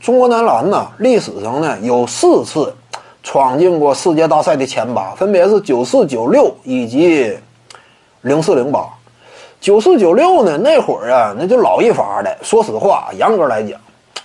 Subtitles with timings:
[0.00, 2.74] 中国男篮呢，历史上呢有四次
[3.22, 7.36] 闯进过世界大赛的前八，分别是九四、九六以及
[8.22, 8.84] 零四、零八。
[9.60, 12.36] 九四、九六呢，那会儿啊，那就老一发的。
[12.42, 13.78] 说实话，严格来讲，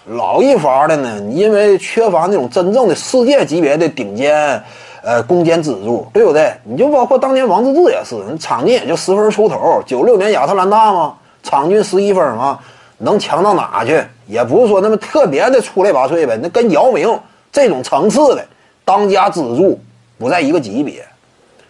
[0.08, 4.60] 老一发的呢，因为缺乏那种真正的世界级别的顶尖，
[5.04, 6.52] 呃，攻坚支柱，对不对？
[6.64, 9.80] 你就包括当年王治郅也是，场均也就十分出头。
[9.86, 11.14] 九六年亚特兰大嘛，
[11.44, 12.58] 场均十一分嘛，
[13.00, 14.04] 能强到哪去？
[14.26, 16.38] 也不是说那么特别的出类拔萃呗。
[16.42, 17.18] 那跟姚明
[17.52, 18.46] 这种层次的
[18.84, 19.80] 当家支柱
[20.18, 21.06] 不在一个级别，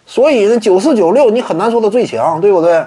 [0.06, 2.84] 所以呢，九四、九六你很难说他最强，对不对？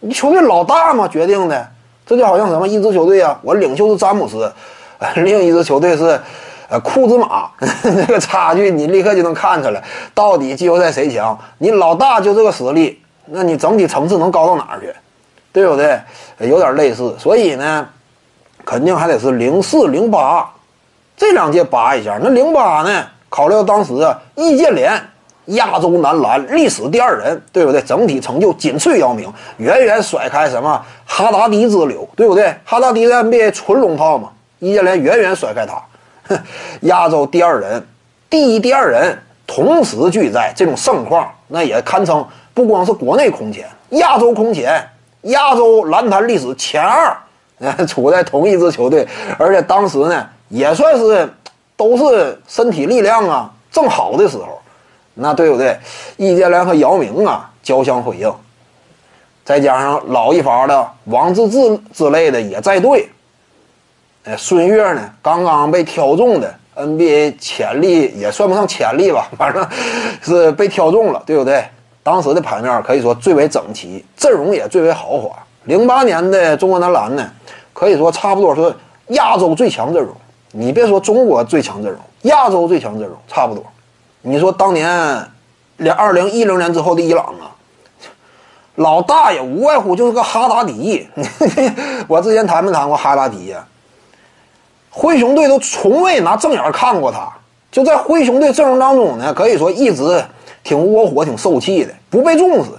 [0.00, 1.68] 你球队老大嘛决定的，
[2.04, 4.52] 这就好像什么一支球队啊，我领袖是詹姆斯，
[5.16, 6.20] 另一支球队是
[6.68, 7.50] 呃库兹马，
[7.82, 9.82] 这个差距你立刻就能看出来，
[10.14, 11.38] 到底季后赛谁强？
[11.58, 14.92] 你老大就这个实力，那你整体层次能高到哪儿去？
[15.52, 16.00] 对不对？
[16.38, 17.86] 有点类似，所以呢，
[18.64, 20.50] 肯定还得是零四零八
[21.16, 22.18] 这两届拔一下。
[22.22, 25.00] 那零八呢，考虑到当时啊，易建联。
[25.46, 27.82] 亚洲男篮历史第二人，对不对？
[27.82, 32.54] 整体成就仅次于姚明，远远甩开什么哈达迪之流，对不对？
[32.64, 35.82] 哈达迪在 NBA 纯龙套嘛，易建联远远甩开他。
[36.28, 36.40] 哼
[36.82, 37.84] 亚洲第二人，
[38.30, 44.80] 第一、第二人同时俱在，这种盛况，那也堪称不光是国内空前，亚洲空前，
[45.22, 47.16] 亚洲篮坛历史前二，
[47.86, 49.06] 处在同一支球队，
[49.38, 51.32] 而且当时呢，也算是
[51.76, 54.58] 都是身体力量啊正好的时候。
[55.14, 55.78] 那对不对？
[56.16, 58.34] 易建联和姚明啊交相辉映，
[59.44, 63.06] 再加上老一发的王治郅之类的也在队。
[64.24, 69.68] 哎，孙悦呢刚刚被挑中的 NBA 潜力也算不上潜力吧，反正
[70.22, 71.62] 是被挑中了，对不对？
[72.02, 75.30] 当时的牌面可以说最为整齐，阵容也最为豪华。
[75.64, 77.30] 零八年的中国男篮呢，
[77.72, 78.74] 可以说差不多是
[79.08, 80.12] 亚洲最强阵容。
[80.50, 83.64] 你别说中国最强阵容，亚洲最强阵容差不多。
[84.20, 85.24] 你说当年，
[85.76, 87.54] 两二零一零年之后的伊朗啊，
[88.74, 91.08] 老大爷无外乎就是个哈达迪。
[92.08, 93.64] 我之前谈没谈过哈达迪呀？
[94.90, 97.32] 灰熊队都从未拿正眼看过他，
[97.70, 100.22] 就在灰熊队阵容当中呢，可以说一直
[100.62, 102.70] 挺窝火、挺受气的，不被重视。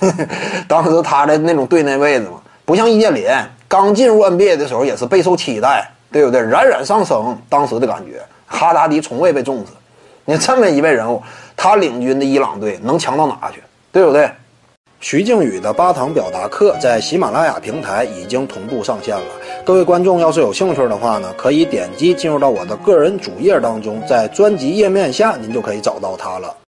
[0.68, 6.40] 当时他的那种队内位置嘛，不像易建联刚进入 NBA 的时候也是备受期待，对不对？
[6.40, 9.72] 冉冉上升，当时的感觉，哈达迪从未被重视。
[10.24, 11.20] 你这么一位人物，
[11.56, 13.60] 他领军的伊朗队能强到哪去？
[13.90, 14.30] 对不对？
[15.00, 19.24] 徐静宇的八堂表达课在喜马拉雅平台已经同步上线了。
[19.64, 26.54] 各位观众要是有兴趣的话呢，可以点击进入到我的个人主页当中，在专辑页面下您就可以找到它了。